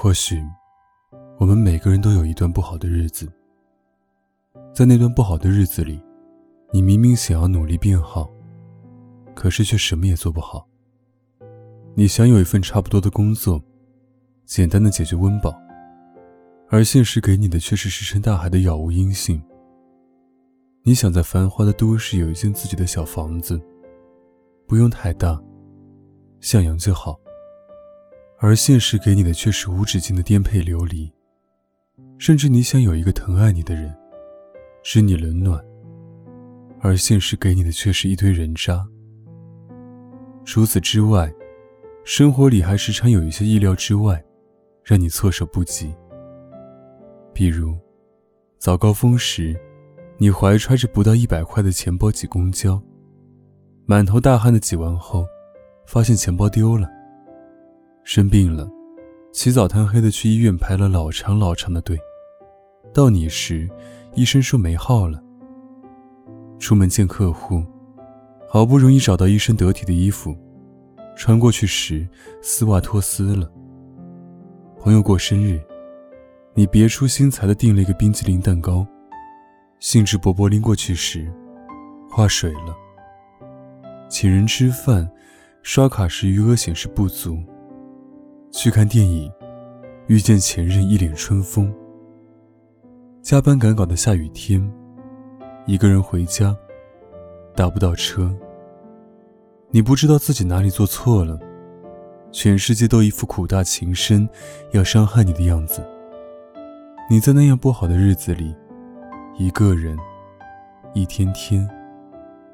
[0.00, 0.40] 或许，
[1.40, 3.28] 我们每个人都有一段不好的日子。
[4.72, 6.00] 在那段不好的日子里，
[6.72, 8.30] 你明明想要努力变好，
[9.34, 10.68] 可是却什么也做不好。
[11.96, 13.60] 你想有一份差不多的工作，
[14.44, 15.52] 简单的解决温饱。
[16.68, 19.42] 而现实给你的却是石沉大海的杳无音信。
[20.84, 23.60] 你想在繁华的都市有一间自己的小房子，
[24.64, 25.42] 不用太大，
[26.38, 27.18] 向阳就好。
[28.40, 31.12] 而现实给你的却是无止境的颠沛流离。
[32.18, 33.92] 甚至你想有一个疼爱你的人，
[34.82, 35.60] 知你冷暖，
[36.80, 38.86] 而现实给你的却是一堆人渣。
[40.44, 41.32] 除此之外，
[42.04, 44.24] 生活里还时常有一些意料之外，
[44.84, 45.92] 让你措手不及。
[47.32, 47.76] 比如，
[48.58, 49.56] 早高峰时，
[50.16, 52.82] 你怀揣着不到一百块的钱包挤公交，
[53.84, 55.24] 满头大汗的挤完后，
[55.86, 56.88] 发现钱包丢了。
[58.10, 58.66] 生病了，
[59.32, 61.94] 起早贪黑的去医院排了老长老长的队，
[62.94, 63.68] 到你时，
[64.14, 65.22] 医生说没号了。
[66.58, 67.62] 出门见客户，
[68.48, 70.34] 好不容易找到一身得体的衣服，
[71.18, 72.08] 穿过去时
[72.40, 73.52] 丝袜脱丝了。
[74.80, 75.60] 朋友过生日。
[76.54, 78.86] 你别出心裁的订了一个冰淇淋蛋糕，
[79.80, 81.30] 兴致勃勃拎过去时，
[82.10, 82.74] 化水了。
[84.08, 85.06] 请人吃饭，
[85.62, 87.38] 刷卡时余额显示不足。
[88.50, 89.30] 去看电影，
[90.06, 91.72] 遇见前任一脸春风。
[93.22, 94.60] 加班赶稿的下雨天，
[95.66, 96.56] 一个人回家，
[97.54, 98.34] 打不到车。
[99.70, 101.38] 你不知道自己哪里做错了，
[102.32, 104.26] 全世界都一副苦大情深，
[104.72, 105.86] 要伤害你的样子。
[107.10, 108.54] 你在那样不好的日子里，
[109.36, 109.96] 一个人，
[110.94, 111.68] 一天天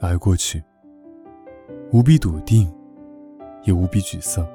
[0.00, 0.62] 挨过去，
[1.90, 2.72] 无比笃定，
[3.64, 4.46] 也无比沮丧。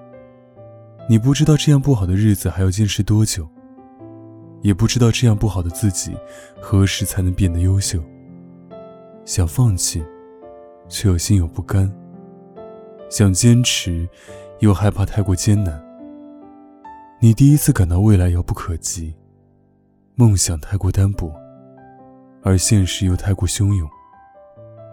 [1.08, 3.48] 你不知道这样不好的日子还要坚持多久，
[4.62, 6.18] 也不知道这样不好的自己
[6.60, 8.02] 何时才能变得优秀。
[9.24, 10.04] 想放弃，
[10.90, 11.88] 却又心有不甘；
[13.10, 14.08] 想坚持，
[14.60, 15.80] 又害怕太过艰难。
[17.20, 19.14] 你第一次感到未来遥不可及。
[20.16, 21.32] 梦想太过单薄，
[22.42, 23.88] 而现实又太过汹涌。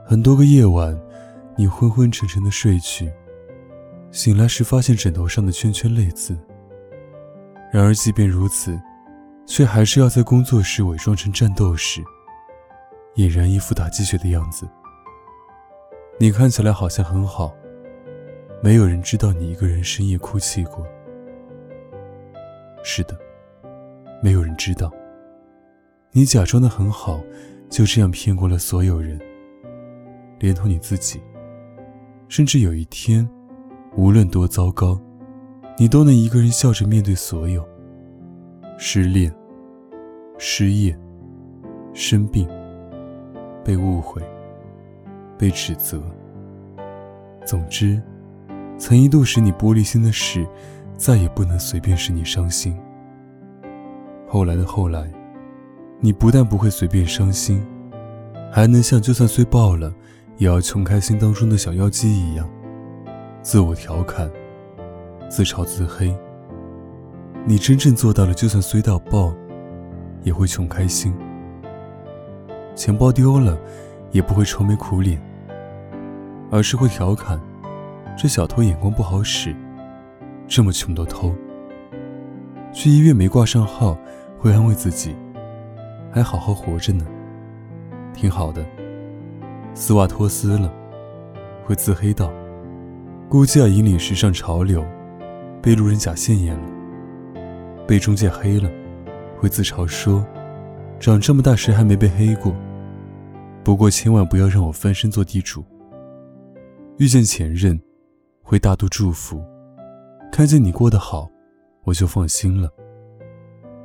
[0.05, 0.99] 很多个夜晚，
[1.57, 3.11] 你昏昏沉沉的睡去，
[4.13, 6.39] 醒来时发现枕头上的圈圈泪渍。
[7.73, 8.79] 然而，即便如此，
[9.47, 12.03] 却还是要在工作时伪装成战斗时，
[13.17, 14.69] 俨然一副打鸡血的样子。
[16.21, 17.57] 你看起来好像很好，
[18.63, 20.87] 没有人知道你一个人深夜哭泣过。
[22.85, 23.19] 是的，
[24.23, 24.93] 没有人知道。
[26.11, 27.19] 你假装的很好，
[27.71, 29.19] 就这样骗过了所有人，
[30.39, 31.19] 连同你自己。
[32.29, 33.27] 甚至有一天，
[33.97, 35.01] 无论多糟糕，
[35.79, 37.67] 你都能一个人笑着面对所有。
[38.79, 39.35] 失恋、
[40.39, 40.99] 失业、
[41.93, 42.49] 生病、
[43.65, 44.23] 被误会、
[45.39, 46.03] 被指责。
[47.45, 48.01] 总之，
[48.79, 50.47] 曾一度使你玻璃心的事，
[50.97, 52.77] 再也不能随便使你伤心。
[54.27, 55.11] 后来的后来。
[56.05, 57.65] 你不但不会随便伤心，
[58.51, 59.95] 还能像就算碎爆了，
[60.37, 62.51] 也要穷开心当中的小妖姬一样，
[63.43, 64.31] 自我调侃，
[65.29, 66.17] 自嘲自黑。
[67.45, 69.35] 你真正做到了，就算衰到爆，
[70.23, 71.13] 也会穷开心。
[72.77, 73.59] 钱包丢了，
[74.13, 75.21] 也不会愁眉苦脸，
[76.53, 77.41] 而是会调侃，
[78.17, 79.53] 这小偷眼光不好使，
[80.47, 81.35] 这么穷都偷。
[82.73, 83.99] 去医院没挂上号，
[84.39, 85.17] 会安慰自己。
[86.13, 87.05] 还好好活着呢，
[88.15, 88.65] 挺好的。
[89.75, 90.73] 丝袜脱丝了，
[91.65, 92.31] 会自黑道，
[93.33, 94.85] 估计要引领时尚潮流，
[95.63, 96.69] 被路人甲现眼了，
[97.87, 98.71] 被中介黑了，
[99.39, 100.23] 会自嘲说，
[101.01, 102.55] 长这么大谁还没被黑过？
[103.65, 105.65] 不过千万不要让我翻身做地主。
[106.99, 107.81] 遇见前任，
[108.43, 109.43] 会大度祝福，
[110.31, 111.27] 看见你过得好，
[111.85, 112.69] 我就放心了。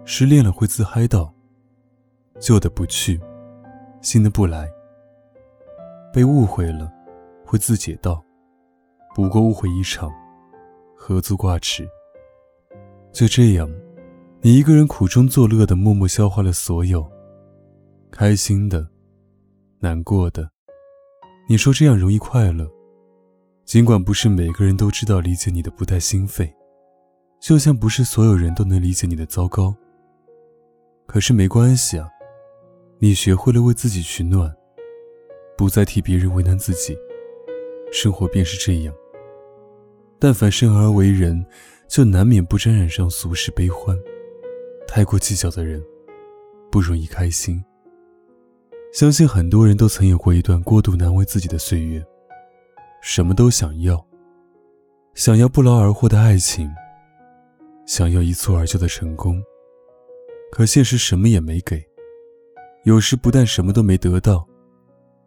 [0.04, 1.34] 失恋了会自嗨道。
[2.42, 3.18] 旧的不去，
[4.02, 4.70] 新的不来。
[6.12, 6.92] 被误会了，
[7.46, 8.22] 会自解道
[9.18, 10.14] ：“不过误会一场，
[10.96, 11.90] 何足挂齿。”
[13.12, 13.68] 就这样，
[14.42, 17.04] 你一个人苦中作乐的默默消化了所有，
[18.12, 18.88] 开心的，
[19.80, 20.48] 难过的。
[21.50, 22.70] 你说这样容易快乐，
[23.66, 26.54] 尽管不是每个人都知道理解你的不带心肺，
[27.40, 29.76] 就像不是所有人都能理解你的糟糕。
[31.08, 32.08] 可是没关系啊，
[33.00, 34.56] 你学会了为自己取暖，
[35.58, 36.96] 不再替别人为难自己，
[37.92, 38.94] 生活便是这样。
[40.20, 41.46] 但凡生而为人，
[41.88, 43.98] 就难免不沾染上俗世悲欢。
[44.88, 45.84] 太过计较的人，
[46.72, 47.64] 不容易开心。
[48.94, 52.04] 相信很多人都曾有过一段过度难为自己的岁月，
[53.02, 54.04] 什么都想要，
[55.14, 56.70] 想要不劳而获的爱情，
[57.86, 59.44] 想要一蹴而就的成功，
[60.52, 61.86] 可现实什么也没给。
[62.86, 64.48] 有时不但什么都没得到，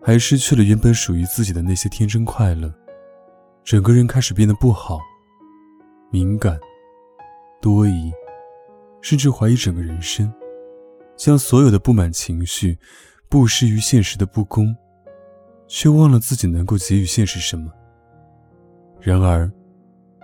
[0.00, 2.75] 还失去了原本属于自己的那些天真快乐，
[3.64, 4.98] 整个人开始变得不好，
[6.10, 6.58] 敏感、
[7.60, 8.12] 多疑，
[9.00, 10.32] 甚至怀疑整个人生，
[11.16, 12.78] 将所有的不满情绪。
[13.28, 14.74] 不失于现实的不公，
[15.68, 17.70] 却忘了自己能够给予现实什么。
[19.00, 19.48] 然而，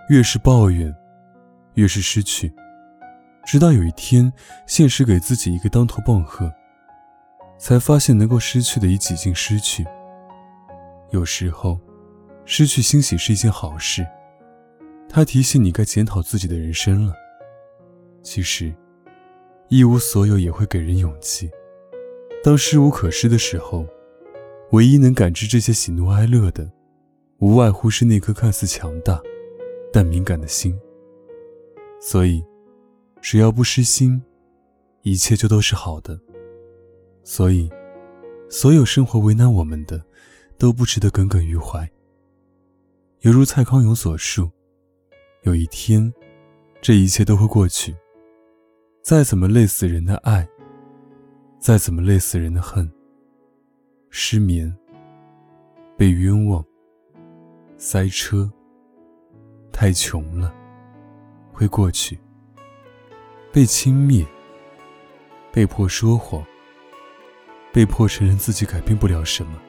[0.09, 0.93] 越是抱怨，
[1.75, 2.53] 越是失去。
[3.45, 4.29] 直到有一天，
[4.67, 6.51] 现实给自己一个当头棒喝，
[7.57, 9.87] 才发现能够失去的已几近失去。
[11.11, 11.79] 有时候，
[12.49, 14.07] 失去欣喜是一件好事，
[15.09, 17.13] 它提醒你该检讨自己的人生了。
[18.23, 18.73] 其实，
[19.67, 21.51] 一无所有也会给人勇气。
[22.41, 23.85] 当失无可失的时候，
[24.71, 26.71] 唯一能感知这些喜怒哀乐的，
[27.39, 29.21] 无外乎是那颗看似强大，
[29.91, 30.73] 但敏感的心。
[31.99, 32.41] 所以，
[33.21, 34.23] 只要不失心，
[35.01, 36.17] 一切就都是好的。
[37.25, 37.69] 所以，
[38.49, 40.01] 所有生活为难我们的，
[40.57, 41.85] 都不值得耿耿于怀。
[43.21, 44.49] 犹如蔡康永所述，
[45.41, 46.13] 有一天，
[46.81, 47.95] 这一切都会过去。
[49.01, 50.47] 再怎么累死人的爱。
[51.59, 52.89] 再怎么累死人的恨，
[54.11, 54.73] 失眠、
[55.97, 56.63] 被冤枉、
[57.77, 58.49] 塞车、
[59.71, 60.53] 太穷了，
[61.51, 62.15] 会过去；
[63.51, 64.23] 被轻蔑、
[65.51, 66.45] 被迫说谎、
[67.73, 69.59] 被迫承认自己改变不了什么，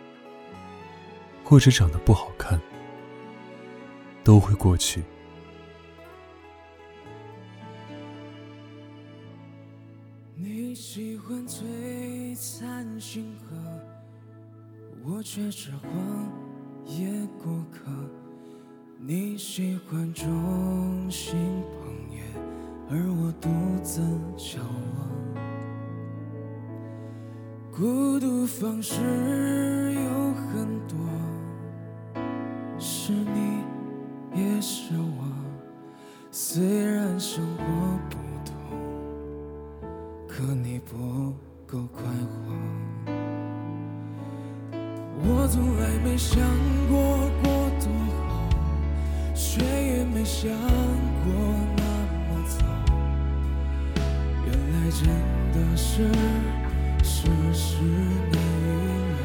[1.43, 2.61] 或者长得不好看，
[4.29, 5.03] 都会过去。
[10.35, 13.57] 你喜欢璀璨星河，
[15.03, 15.91] 我却是荒
[16.85, 17.09] 野
[17.43, 17.91] 过客。
[18.99, 21.35] 你喜欢众星
[21.81, 22.23] 捧月，
[22.91, 23.49] 而我独
[23.83, 24.03] 自
[24.37, 25.09] 眺望。
[27.73, 30.99] 孤独方式有很多，
[32.79, 33.38] 是你
[55.99, 56.05] 是
[57.03, 57.75] 世事
[58.31, 58.65] 难预
[59.17, 59.21] 料，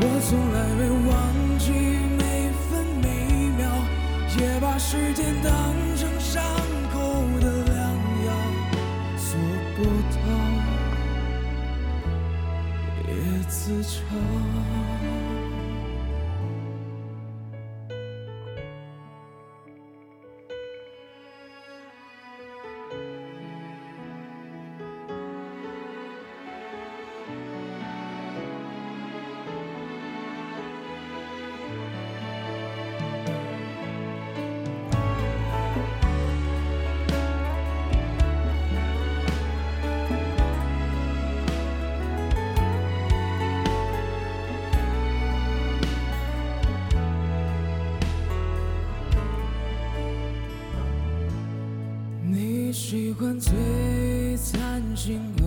[0.00, 1.08] 我从来没忘
[1.56, 1.70] 记
[2.18, 2.20] 每
[2.66, 2.68] 分
[3.00, 3.06] 每
[3.56, 3.62] 秒，
[4.36, 5.48] 也把时间当
[5.96, 6.42] 成伤
[6.92, 6.98] 口
[7.38, 7.78] 的良
[8.26, 8.28] 药，
[9.16, 9.28] 做
[9.76, 9.78] 不
[10.10, 10.18] 到
[13.06, 13.10] 也。
[13.48, 13.96] 自嘲。
[53.20, 53.52] 喜欢璀
[54.34, 55.44] 璨星河，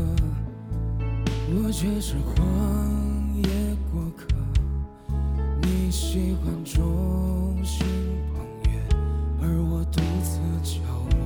[1.56, 3.44] 我却是荒野
[3.92, 4.28] 过客。
[5.64, 7.88] 你喜欢众星
[8.32, 8.80] 捧月，
[9.42, 10.82] 而我独自角
[11.18, 11.23] 落。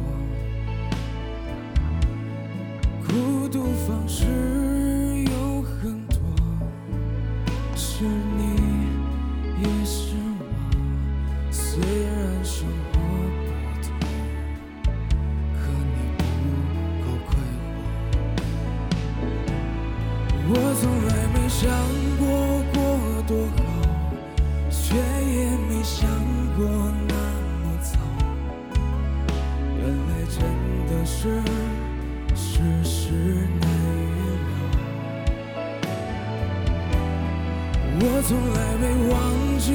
[38.27, 39.17] 从来没忘
[39.57, 39.71] 记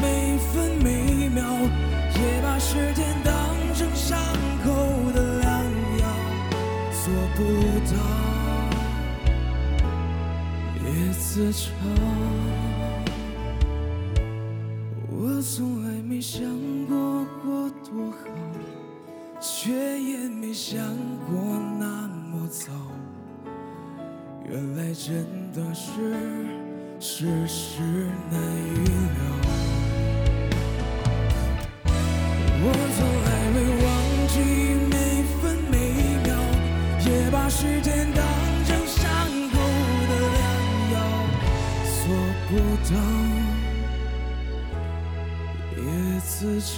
[0.00, 1.42] 每分每秒，
[2.14, 3.34] 也把时间当
[3.74, 4.16] 成伤
[4.62, 4.70] 口
[5.12, 5.50] 的良
[5.98, 6.06] 药，
[6.92, 7.42] 做不
[7.90, 7.94] 到。
[10.84, 11.64] 也自嘲。
[15.10, 16.44] 我从来没想
[16.86, 18.16] 过过多好，
[19.40, 20.80] 却也没想
[21.28, 21.36] 过
[21.80, 22.70] 那么糟。
[24.48, 26.14] 原来真的是
[26.98, 27.82] 世事
[28.30, 29.20] 难预料。
[32.58, 32.64] 我
[32.96, 33.86] 从来没忘
[34.32, 34.34] 记
[34.90, 34.94] 每
[35.40, 35.74] 分每
[36.24, 36.28] 秒，
[37.04, 38.20] 也把时间当
[38.64, 39.04] 成伤
[39.50, 39.54] 口
[40.08, 40.40] 的良
[40.94, 40.96] 药，
[41.84, 42.04] 做
[42.48, 42.50] 不
[42.88, 42.92] 到
[45.76, 45.80] 也
[46.20, 46.72] 自嘲。